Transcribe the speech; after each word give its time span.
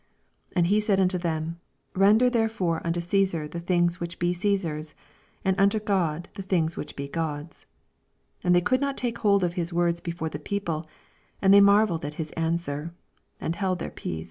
25 0.53 0.57
And 0.57 0.67
he 0.73 0.79
said 0.79 0.99
unto 0.99 1.17
them, 1.19 1.59
Bender 1.93 2.27
therefore 2.27 2.81
unto 2.83 2.99
Csesarthe 2.99 3.63
things 3.63 3.99
which 3.99 4.17
be 4.17 4.33
Caesar's, 4.33 4.95
and 5.45 5.55
unto 5.61 5.77
God 5.79 6.27
the 6.33 6.41
things 6.41 6.75
which 6.75 6.95
he 6.97 7.07
God's. 7.07 7.67
26 8.41 8.45
And 8.45 8.55
they 8.55 8.61
oould 8.61 8.79
not 8.81 8.97
take 8.97 9.19
hold 9.19 9.43
of 9.43 9.53
his 9.53 9.71
words 9.71 9.99
before 9.99 10.29
the 10.29 10.39
people: 10.39 10.87
and 11.39 11.53
they 11.53 11.61
marvelled 11.61 12.03
at 12.03 12.15
held 12.15 12.15
their 12.17 12.25
peace. 12.25 12.29
his 12.31 12.31
answer, 12.31 12.95
and 13.39 13.53
LUKE, 13.61 13.79
CHAP. 13.79 13.95
XX. 13.95 14.19